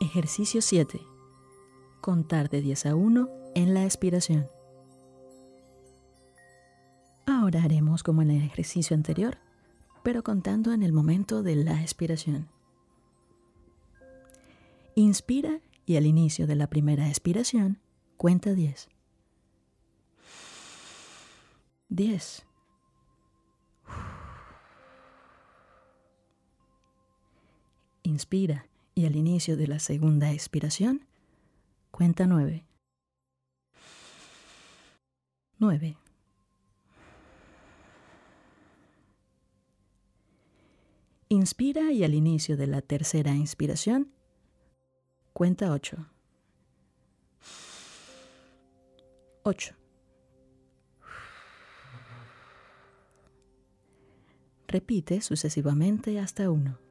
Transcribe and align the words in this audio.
Ejercicio 0.00 0.62
7. 0.62 1.06
Contar 2.00 2.48
de 2.48 2.62
10 2.62 2.86
a 2.86 2.94
1 2.94 3.28
en 3.54 3.74
la 3.74 3.84
expiración. 3.84 4.48
Ahora 7.26 7.62
haremos 7.62 8.02
como 8.02 8.22
en 8.22 8.30
el 8.30 8.42
ejercicio 8.42 8.96
anterior, 8.96 9.36
pero 10.02 10.22
contando 10.22 10.72
en 10.72 10.82
el 10.82 10.94
momento 10.94 11.42
de 11.42 11.54
la 11.54 11.82
expiración. 11.82 12.48
Inspira 14.94 15.60
y 15.84 15.96
al 15.96 16.06
inicio 16.06 16.46
de 16.46 16.56
la 16.56 16.68
primera 16.68 17.08
expiración, 17.08 17.78
cuenta 18.16 18.54
10. 18.54 18.88
10. 21.90 22.46
Inspira 28.02 28.69
y 29.00 29.06
al 29.06 29.16
inicio 29.16 29.56
de 29.56 29.66
la 29.66 29.78
segunda 29.78 30.30
expiración, 30.30 31.06
cuenta 31.90 32.26
9. 32.26 32.66
9. 35.58 35.96
Inspira 41.30 41.92
y 41.92 42.04
al 42.04 42.14
inicio 42.14 42.58
de 42.58 42.66
la 42.66 42.82
tercera 42.82 43.34
inspiración, 43.34 44.12
cuenta 45.32 45.72
8. 45.72 45.96
8. 49.44 49.74
Repite 54.68 55.22
sucesivamente 55.22 56.18
hasta 56.18 56.50
1. 56.50 56.89